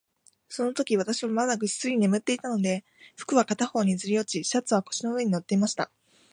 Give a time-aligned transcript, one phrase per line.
[0.49, 2.83] そのとき、私はまだぐっすり眠っていたので、
[3.15, 5.91] 服は片方にずり落ち、シャツは腰の上に載っていました。